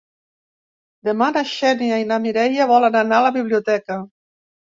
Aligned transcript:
Demà 1.09 1.25
na 1.35 1.43
Xènia 1.49 1.99
i 2.03 2.07
na 2.13 2.17
Mireia 2.25 2.67
volen 2.73 2.99
anar 3.03 3.19
a 3.21 3.25
la 3.27 3.33
biblioteca. 3.37 3.99